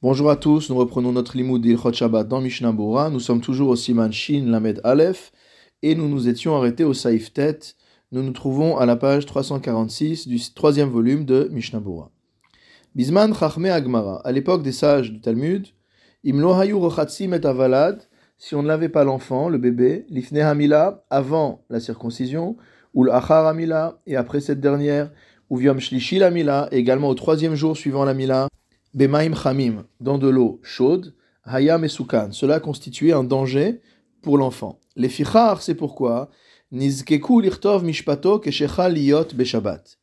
[0.00, 2.72] Bonjour à tous, nous reprenons notre limoud d'Ilchot Shabbat dans Mishnah.
[3.10, 5.32] Nous sommes toujours au Siman Shin Lamed Aleph
[5.82, 7.74] et nous nous étions arrêtés au Saïf Tet.
[8.12, 11.82] Nous nous trouvons à la page 346 du troisième volume de Mishnah.
[12.94, 15.66] Bisman Chachme Agmara, à l'époque des sages du Talmud,
[16.22, 18.00] Imlo Hayu Rochatzim et Avalad,
[18.36, 22.56] si on ne lavait pas l'enfant, le bébé, Lifne Hamila, avant la circoncision,
[22.94, 25.10] ou l'Achar Hamila, et après cette dernière,
[25.50, 28.46] ou Viom Shlishi Mila, également au troisième jour suivant la Mila,
[28.94, 31.14] Bemaim Chamim, dans de l'eau chaude,
[31.44, 33.80] Hayam et Cela constituait un danger
[34.22, 34.78] pour l'enfant.
[34.96, 36.28] Les fichar, c'est pourquoi?
[36.72, 38.42] Nizkeku lirtov mishpato
[38.90, 39.98] liot beshabbat.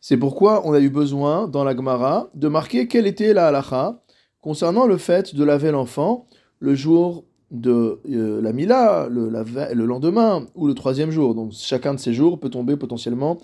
[0.00, 4.02] C'est pourquoi on a eu besoin, dans la Gemara, de marquer quelle était la halacha
[4.40, 6.26] concernant le fait de laver l'enfant
[6.60, 11.34] le jour de euh, la Mila, le, le, lendemain ou le troisième jour.
[11.34, 13.38] Donc chacun de ces jours peut tomber potentiellement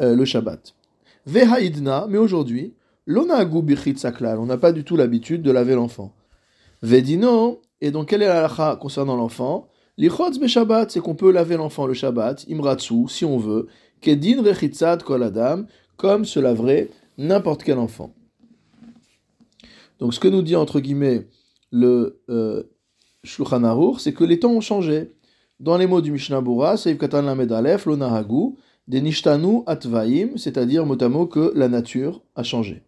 [0.00, 0.74] euh, le Shabbat.
[1.26, 2.74] Vehaidna, mais aujourd'hui,
[3.10, 6.12] on n'a pas du tout l'habitude de laver l'enfant.
[6.82, 9.68] Vedino, et donc quelle est la lacha concernant l'enfant?
[9.96, 13.66] Lichotz Shabbat, c'est qu'on peut laver l'enfant le Shabbat, imratsu, si on veut,
[14.00, 15.64] kedin rechitzat kol adam,
[15.96, 18.12] comme se laverait n'importe quel enfant.
[19.98, 21.26] Donc ce que nous dit entre guillemets
[21.72, 22.62] le euh,
[23.24, 25.14] Shulchan c'est que les temps ont changé.
[25.58, 28.54] Dans les mots du Mishnah Bura, Seif Katan Lamed Aleph, Lonahagu,
[28.86, 32.82] des Nishtanu Atvaim, c'est-à-dire mot que la nature a changé.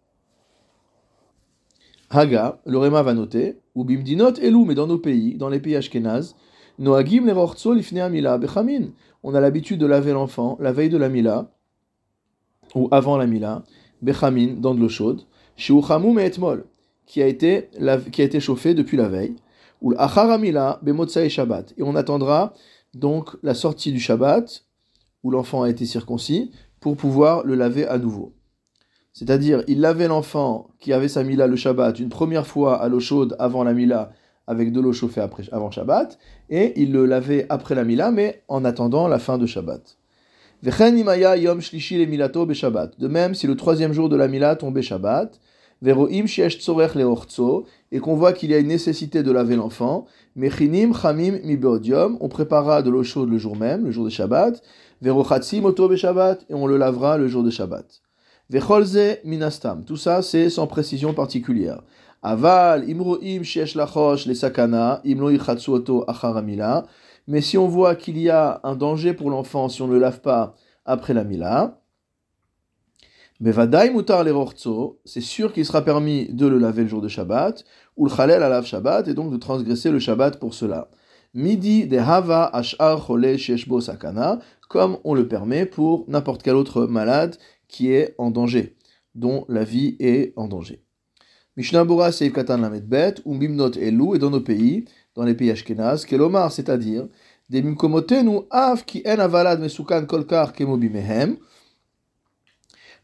[2.13, 5.77] Haga, le Réma va noter, ou bimdinot elou, mais dans nos pays, dans les pays
[5.77, 6.35] ashkenaz,
[6.81, 8.89] noagim le lifne amila bechamin.
[9.23, 11.53] On a l'habitude de laver l'enfant la veille de la mila,
[12.75, 13.63] ou avant la mila,
[14.03, 15.23] bechamin, dans de l'eau chaude,
[15.55, 16.65] shiuchamu etmol,
[17.07, 17.71] qui a été,
[18.11, 19.37] qui a été chauffé depuis la veille,
[19.81, 21.75] ou l'acharamila et shabbat.
[21.79, 22.55] Et on attendra
[22.93, 24.65] donc la sortie du shabbat,
[25.23, 26.51] où l'enfant a été circoncis,
[26.81, 28.33] pour pouvoir le laver à nouveau.
[29.13, 33.01] C'est-à-dire, il lavait l'enfant qui avait sa mila le Shabbat une première fois à l'eau
[33.01, 34.13] chaude avant la mila
[34.51, 38.43] avec de l'eau chauffée après, avant Shabbat, et il le lavait après la mila, mais
[38.49, 39.97] en attendant la fin de Shabbat.
[40.63, 45.41] De même, si le troisième jour de la mila tombait Shabbat,
[45.83, 45.93] et
[48.01, 50.07] qu'on voit qu'il y a une nécessité de laver l'enfant,
[50.37, 50.41] on
[52.29, 54.63] préparera de l'eau chaude le jour même, le jour de Shabbat,
[55.03, 55.11] et
[56.55, 58.03] on le lavera le jour de Shabbat.
[58.51, 59.85] Vecholze minastam.
[59.85, 61.83] Tout ça, c'est sans précision particulière.
[62.21, 65.31] Aval, imroim shesh lachosh les sakana, imlo
[65.69, 66.85] oto acharamila.
[67.29, 70.01] Mais si on voit qu'il y a un danger pour l'enfant si on ne le
[70.01, 71.81] lave pas après la mila,
[73.39, 74.25] Bevadai mutar
[75.05, 77.65] c'est sûr qu'il sera permis de le laver le jour de Shabbat,
[77.97, 80.89] ou le chalel alav Shabbat, et donc de transgresser le Shabbat pour cela.
[81.33, 86.87] Midi de hava ashar chole sheshbo sakana, comme on le permet pour n'importe quel autre
[86.87, 87.37] malade
[87.71, 88.77] qui est en danger,
[89.15, 90.83] dont la vie est en danger.
[91.57, 95.51] Mishnah Bora Seif Katan Lamed Bet, Umbimnot Elu, et dans nos pays, dans les pays
[95.51, 97.09] Ashkenaz, Kelomar, c'est-à-dire,
[97.49, 101.37] des Mimkomotenu Av ki en avalad mesukan kolkar kemobimehem.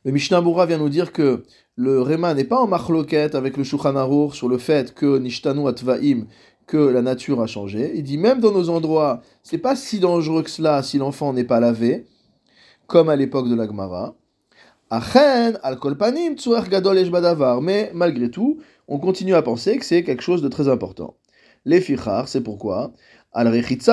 [0.05, 1.43] Le Mishnah Bora vient nous dire que
[1.75, 6.26] le Réma n'est pas en machloket avec le Shulchan sur le fait que Nishtanu Atvaim,
[6.66, 7.93] que la nature a changé.
[7.97, 11.44] Il dit même dans nos endroits, c'est pas si dangereux que cela si l'enfant n'est
[11.44, 12.06] pas lavé,
[12.87, 14.16] comme à l'époque de la Gemara.
[17.61, 21.17] Mais malgré tout, on continue à penser que c'est quelque chose de très important.
[21.65, 22.93] Les fichar, c'est pourquoi?
[23.33, 23.53] Al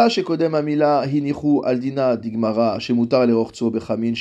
[0.10, 4.14] shekodem amila hinichu aldina digmara shemutar bechamin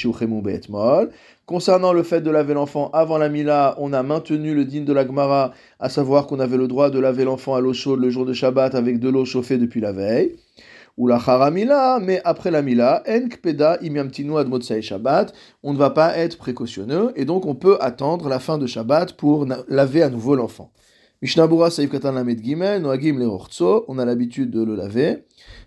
[0.43, 1.10] beetmol.
[1.44, 4.93] Concernant le fait de laver l'enfant avant la mila, on a maintenu le din de
[4.93, 8.09] la Gemara, à savoir qu'on avait le droit de laver l'enfant à l'eau chaude le
[8.09, 10.37] jour de Shabbat avec de l'eau chauffée depuis la veille
[11.02, 11.18] ou la
[12.00, 13.02] mais après la mila,
[14.82, 18.68] Shabbat, on ne va pas être précautionneux, et donc on peut attendre la fin de
[18.68, 20.70] Shabbat pour laver à nouveau l'enfant.
[21.20, 23.28] Noagim le
[23.88, 25.24] on a l'habitude de le laver.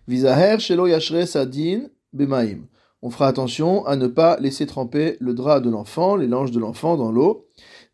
[0.08, 0.88] Vizaher shelo
[1.26, 2.68] sadin bemaim.
[3.02, 6.60] On fera attention à ne pas laisser tremper le drap de l'enfant, les langes de
[6.62, 7.46] l'enfant dans l'eau.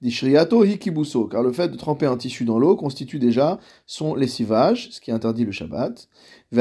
[0.01, 4.89] Dishriato hikibuso, car le fait de tremper un tissu dans l'eau constitue déjà son lessivage,
[4.92, 6.09] ce qui interdit le Shabbat.
[6.51, 6.59] Il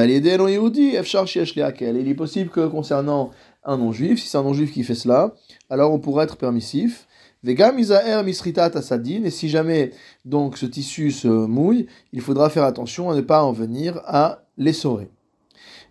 [2.09, 3.31] est possible que concernant
[3.65, 5.35] un non-juif, si c'est un non-juif qui fait cela,
[5.71, 7.07] alors on pourrait être permissif.
[7.43, 9.93] Misritat et si jamais
[10.27, 14.45] donc ce tissu se mouille, il faudra faire attention à ne pas en venir à
[14.59, 15.11] l'essorer.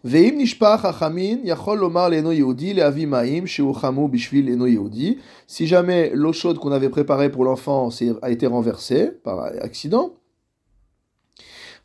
[0.06, 0.46] Si
[5.68, 7.90] jamais l'eau chaude qu'on avait préparée pour l'enfant
[8.22, 10.14] a été renversée par accident,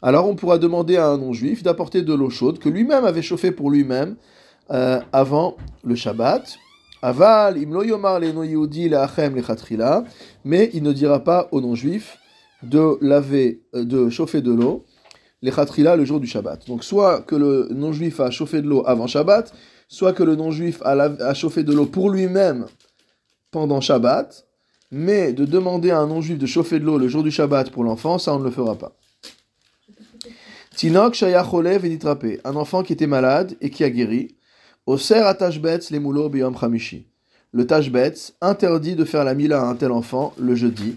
[0.02, 3.52] alors on pourra demander à un non-juif d'apporter de l'eau chaude que lui-même avait chauffée
[3.52, 4.16] pour lui-même
[4.70, 6.58] euh, avant le Shabbat.
[7.02, 7.58] Aval,
[10.44, 12.16] mais il ne dira pas au non-juif
[12.62, 14.86] de laver, euh, de chauffer de l'eau,
[15.44, 16.66] les khatrila le jour du Shabbat.
[16.66, 19.52] Donc soit que le non-juif a chauffé de l'eau avant Shabbat,
[19.88, 22.64] soit que le non-juif a, chauffé de l'eau pour lui-même
[23.50, 24.46] pendant Shabbat,
[24.90, 27.84] mais de demander à un non-juif de chauffer de l'eau le jour du Shabbat pour
[27.84, 28.96] l'enfant, ça on ne le fera pas.
[30.76, 31.48] Tinok Shayach
[32.24, 34.36] et un enfant qui était malade et qui a guéri.
[34.86, 37.06] Oser atashbetz les moulo biyom chamishi.
[37.52, 40.96] Le tashbetz interdit de faire la mila à un tel enfant le jeudi.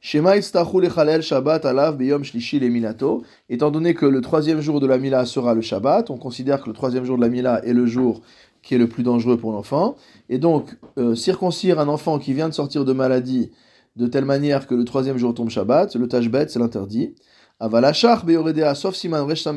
[0.00, 3.22] Shema lechalel shabbat alav biyom shlishi le minato.
[3.48, 6.68] Étant donné que le troisième jour de la mila sera le shabbat, on considère que
[6.68, 8.22] le troisième jour de la mila est le jour
[8.62, 9.96] qui est le plus dangereux pour l'enfant.
[10.28, 13.50] Et donc, euh, circoncire un enfant qui vient de sortir de maladie
[13.96, 17.14] de telle manière que le troisième jour tombe Shabbat, le tashbet, c'est l'interdit.
[17.58, 19.48] Avalachar beyoredea, sauf siman resh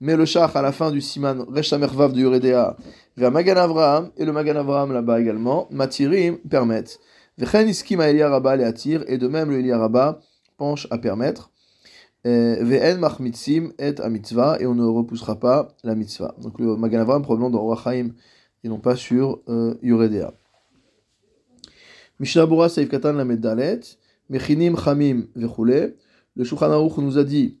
[0.00, 2.76] mais le shach à la fin du siman resh samervav de yoredea,
[3.16, 6.98] vers Magan Avraham, et le Magan Avraham là-bas également, matirim permettent.
[7.42, 10.20] Et de même le Eliaraba
[10.56, 11.50] penche à permettre.
[12.24, 16.36] Machmitzim et a mitzvah, et on ne repoussera pas la mitzvah.
[16.40, 18.10] Donc le Magan Avraham provenant de Orachaim,
[18.62, 20.32] et non pas sur euh, Yoredea.
[22.20, 23.80] Mishnah Bura Seif Katan la Meddalet,
[24.30, 25.96] Mechinim Chamim Vechule,
[26.36, 27.58] le Shulchan Aruch nous a dit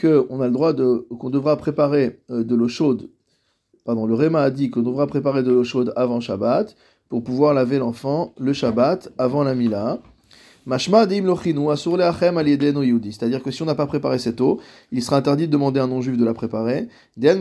[0.00, 3.10] qu'on a le droit de, qu'on devra préparer euh, de l'eau chaude.
[3.84, 6.74] Pardon, le Réma a dit qu'on devra préparer de l'eau chaude avant Shabbat
[7.10, 9.98] pour pouvoir laver l'enfant le Shabbat avant la Mila.
[10.64, 11.42] Mashma C'est-à-dire
[13.42, 14.60] que si on n'a pas préparé cette eau,
[14.92, 16.86] il sera interdit de demander à un non-juif de la préparer.
[17.20, 17.36] Car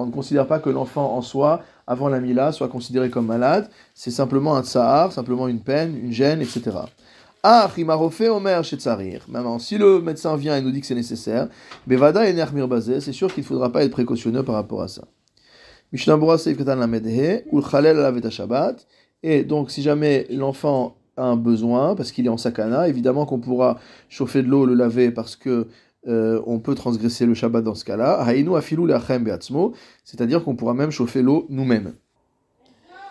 [0.00, 3.70] on ne considère pas que l'enfant en soi, avant la Mila, soit considéré comme malade.
[3.94, 6.62] C'est simplement un tsahar, simplement une peine, une gêne, etc.
[7.44, 7.70] Ah,
[8.30, 8.62] Omer
[9.28, 11.46] Maintenant, si le médecin vient et nous dit que c'est nécessaire,
[11.86, 12.34] Bevada et
[13.00, 15.02] c'est sûr qu'il ne faudra pas être précautionneux par rapport à ça.
[19.22, 23.40] Et donc, si jamais l'enfant a un besoin, parce qu'il est en sakana, évidemment qu'on
[23.40, 23.78] pourra
[24.08, 25.66] chauffer de l'eau, le laver, parce que
[26.06, 28.24] euh, on peut transgresser le Shabbat dans ce cas-là.
[30.04, 31.94] C'est-à-dire qu'on pourra même chauffer l'eau nous-mêmes.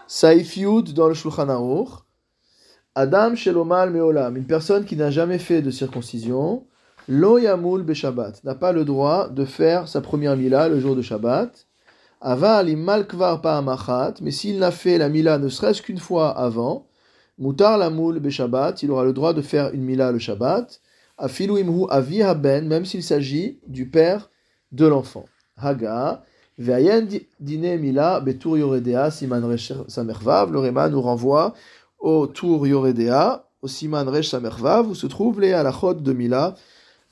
[0.08, 1.90] Saif Yud dans le Shulchan Aruch.
[2.96, 6.66] Adam shelomal meolam, une personne qui n'a jamais fait de circoncision,
[7.08, 11.04] lo yamul beshabbat, n'a pas le droit de faire sa première mila le jour de
[11.04, 11.69] Shabbat.
[12.22, 16.88] Aval imal kvar pa'amachat, mais s'il n'a fait la mila ne serait-ce qu'une fois avant,
[17.38, 20.82] mutar lamul beshabbat, il aura le droit de faire une mila le Shabbat.
[21.18, 24.30] Afilu imhu avi haben, même s'il s'agit du père
[24.72, 25.26] de l'enfant.
[25.58, 26.24] Haga,
[26.58, 27.08] ve'ayen
[27.40, 29.58] dine mila betur yoredea siman
[29.88, 31.54] samervav, le nous renvoie
[32.00, 36.56] au tour Yoredea, au Siman Resh Samervav, où se trouvent les halachot de Mila,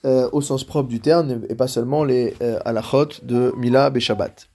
[0.05, 2.59] euh, au sens propre du terme, et pas seulement les euh,
[3.23, 4.47] de Mila Beshabbat.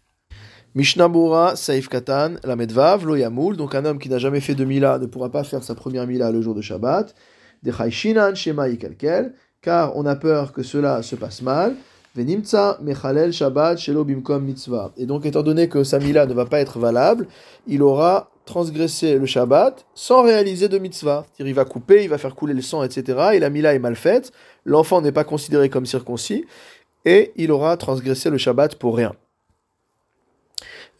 [0.74, 1.10] Mishnah
[1.54, 4.98] Saif Katan, la Medvav, Lo Yamul, donc un homme qui n'a jamais fait de Mila
[4.98, 7.14] ne pourra pas faire sa première Mila le jour de Shabbat.
[7.62, 11.76] Dechai Shinan Shema Yikalkel, car on a peur que cela se passe mal.
[12.16, 14.92] Venimtsa Mechalel Shabbat Shelo Bimkom Mitzvah.
[14.96, 17.26] Et donc, étant donné que sa Mila ne va pas être valable,
[17.66, 21.26] il aura transgresser le Shabbat sans réaliser de mitzvah.
[21.38, 23.32] Il va couper, il va faire couler le sang, etc.
[23.34, 24.32] Et la mila est mal faite.
[24.64, 26.46] L'enfant n'est pas considéré comme circoncis
[27.04, 29.12] et il aura transgressé le Shabbat pour rien.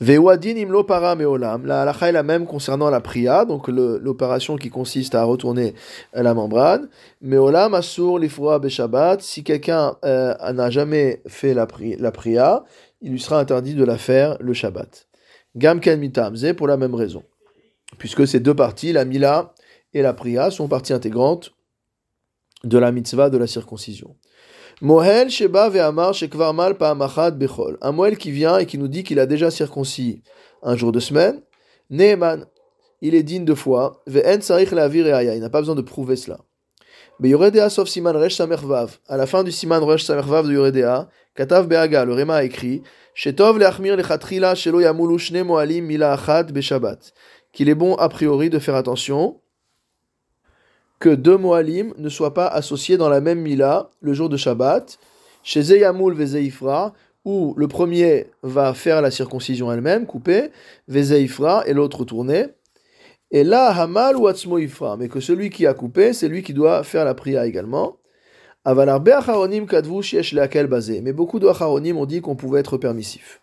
[0.00, 1.64] Vewadin imlo para meolam.
[1.66, 5.74] La halakha est la même concernant la priya, donc l'opération qui consiste à retourner
[6.12, 6.88] la membrane.
[7.20, 9.20] Meolam asur l'ifroa Shabbat.
[9.20, 12.64] Si quelqu'un euh, n'a jamais fait la, pri la priya,
[13.00, 15.06] il lui sera interdit de la faire le Shabbat.
[15.54, 17.22] Gam ken mitamze pour la même raison
[17.98, 19.54] puisque ces deux parties, la Mila
[19.94, 21.52] et la Priya, sont parties intégrantes
[22.64, 24.16] de la mitzvah de la circoncision.
[24.84, 27.78] Mohel Sheba Ve'amar Shekvar Mal Pa'amachad Bechol.
[27.82, 30.24] Un Moel qui vient et qui nous dit qu'il a déjà circoncis
[30.60, 31.40] un jour de semaine.
[31.88, 32.46] Neeman,
[33.00, 34.02] il est digne de foi.
[34.08, 36.40] Ve'en Sarich Le'avir Il n'a pas besoin de prouver cela.
[37.20, 38.98] Mais Yoredea sauf Siman Resh Samervav.
[39.06, 42.82] À la fin du Siman Resh Samervav de Yoredea, Katav Be'aga, le Réma a écrit
[43.14, 47.12] Shetov Le'achmir Lechatrila Shelo Yamulu Shne Moalim Mila Achad Be'Shabbat
[47.52, 49.40] qu'il est bon a priori de faire attention
[51.02, 55.00] que deux Moalim ne soient pas associés dans la même Mila le jour de Shabbat,
[55.42, 56.94] chez Zeyamoul Vezeifra,
[57.24, 60.50] où le premier va faire la circoncision elle-même, couper,
[60.86, 62.46] Vezeifra, et l'autre tourner.
[63.32, 66.54] Et là, Hamal ou Atzmo Ifra, mais que celui qui a coupé, c'est lui qui
[66.54, 67.96] doit faire la prière également.
[68.64, 68.72] Mais
[71.12, 73.40] beaucoup de Acharonim ont dit qu'on pouvait être permissif.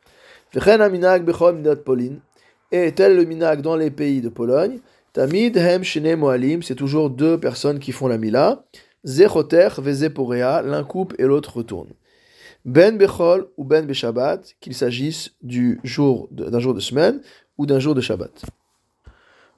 [2.72, 4.80] Et tel le minag dans les pays de Pologne,
[5.13, 8.66] Tamid hem shene moalim, c'est toujours deux personnes qui font la mila.
[9.06, 11.89] Zechoter vezeporea, l'un coupe et l'autre retourne.
[12.66, 17.22] Ben bechol ou ben beshabbat, qu'il s'agisse du jour d'un jour de semaine
[17.58, 18.46] ou d'un jour de Shabbat.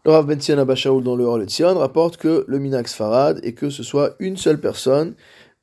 [0.05, 1.39] Le Rav Ben Abashaoul dans le Hor
[1.77, 5.13] rapporte que le Minax Farad et que ce soit une seule personne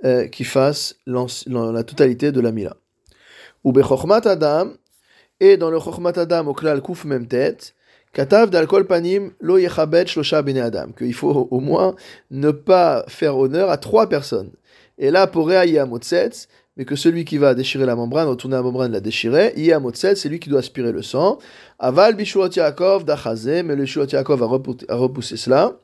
[0.05, 2.77] euh, qui fasse la totalité de la Mila.
[3.65, 4.71] Ou Bechokmat Adam,
[5.41, 7.75] et dans le Chokhmat Adam au Klal Kouf même tête,
[8.13, 11.95] Katav d'alcool panim lo yechabet shlosha bene Adam, qu'il faut au moins
[12.31, 14.51] ne pas faire honneur à trois personnes.
[14.99, 18.63] Et là, pour Réa Motsetz, mais que celui qui va déchirer la membrane, retourner la
[18.63, 21.39] membrane, la déchirer, Motsetz, c'est lui qui doit aspirer le sang.
[21.79, 25.77] Aval bishuot Yaakov dachazé, mais le shuot Yaakov a repoussé cela.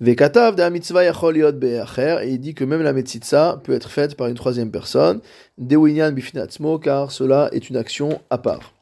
[0.00, 4.16] Vekatav de mitzvah yachol be'acher, et il dit que même la metzitza peut être faite
[4.16, 5.20] par une troisième personne,
[5.58, 8.77] dewinyan bifinatzmo, car cela est une action à part.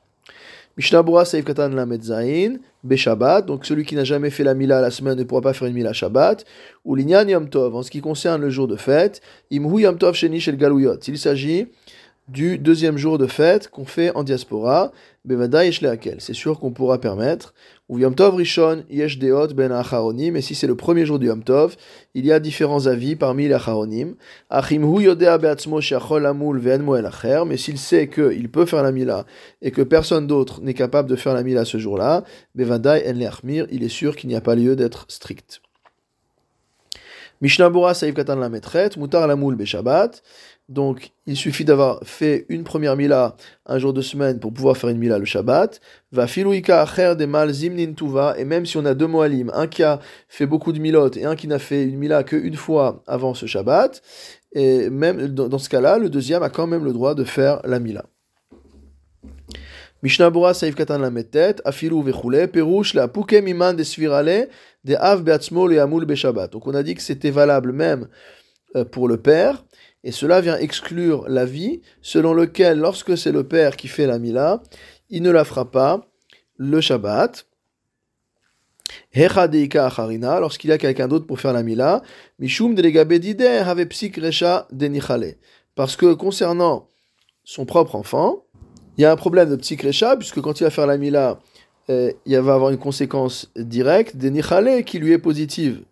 [0.76, 4.90] Mishnabura Seif Katan la Metzain, Beshabbat, donc celui qui n'a jamais fait la Mila la
[4.90, 6.45] semaine ne pourra pas faire une Mila Shabbat,
[6.85, 10.14] ou Linyan Yom Tov, en ce qui concerne le jour de fête, Imhu Yom Tov
[10.14, 10.99] Sheni Shel Galuyot.
[11.09, 11.68] Il s'agit
[12.28, 14.90] du deuxième jour de fête qu'on fait en diaspora,
[15.25, 16.16] Bevada Leakel.
[16.21, 17.54] C'est sûr qu'on pourra permettre,
[17.88, 21.45] ou Yom Tov Rishon Yesh Ben Acharonim, et si c'est le premier jour du Yom
[21.45, 21.76] Tov,
[22.14, 24.16] il y a différents avis parmi les Acharonim.
[24.50, 25.09] Amul
[27.06, 29.25] Acher, mais s'il sait qu'il peut faire la Mila,
[29.62, 32.25] et que personne d'autre n'est capable de faire la Mila ce jour-là,
[32.56, 35.61] Bevada En Leachmir, il est sûr qu'il n'y a pas lieu d'être strict.
[37.42, 40.23] Mishnah Bora Saïf Katan la Metret, Mutar Lamul Beshabbat,
[40.69, 44.91] donc, il suffit d'avoir fait une première mila un jour de semaine pour pouvoir faire
[44.91, 45.81] une mila le Shabbat.
[46.11, 48.35] Va filouika acher de mal zimnin tuva.
[48.37, 51.25] Et même si on a deux moalim, un qui a fait beaucoup de milot et
[51.25, 54.03] un qui n'a fait une mila qu'une fois avant ce Shabbat,
[54.53, 57.79] et même dans, ce cas-là, le deuxième a quand même le droit de faire la
[57.79, 58.05] mila.
[60.03, 60.33] Mishnah
[61.65, 62.03] Afilu
[62.95, 63.07] la
[63.73, 64.49] de Svirale.
[66.51, 68.09] Donc on a dit que c'était valable même
[68.75, 69.65] euh, pour le père
[70.07, 74.21] et cela vient exclure la vie, selon lequel, lorsque c'est le père qui fait la
[74.21, 74.63] mila,
[75.11, 76.07] il ne la fera pas
[76.57, 77.45] le Shabbat.
[79.13, 82.03] Lorsqu'il y a quelqu'un d'autre pour faire la mila,
[82.39, 82.77] Mishum
[85.75, 86.87] Parce que concernant
[87.43, 88.45] son propre enfant,
[88.97, 91.41] il y a un problème de psikresha, puisque quand il va faire la mila,
[91.91, 94.31] euh, il va avoir une conséquence directe, des
[94.85, 95.83] qui lui est positive.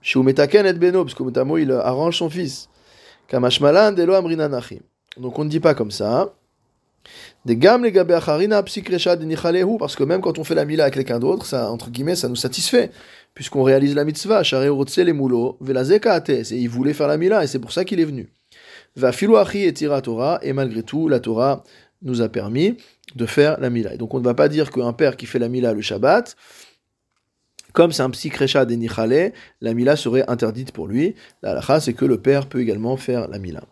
[0.00, 2.70] Shumetaken et beno, parce que il arrange son fils.
[5.16, 6.34] Donc on ne dit pas comme ça.
[7.44, 7.92] Des gammes les
[9.78, 12.28] parce que même quand on fait la mila avec quelqu'un d'autre, ça, entre guillemets, ça
[12.28, 12.90] nous satisfait,
[13.34, 17.70] puisqu'on réalise la mitzvah, les moulots, et il voulait faire la mila, et c'est pour
[17.72, 18.28] ça qu'il est venu.
[18.96, 19.12] Va
[19.54, 21.62] et tira Torah, et malgré tout, la Torah
[22.02, 22.76] nous a permis
[23.14, 23.94] de faire la mila.
[23.94, 26.36] Et donc on ne va pas dire qu'un père qui fait la mila le Shabbat,
[27.76, 28.78] comme c'est un psychrécha des
[29.60, 31.14] la mila serait interdite pour lui.
[31.42, 33.64] La halakha, c'est que le père peut également faire la mila.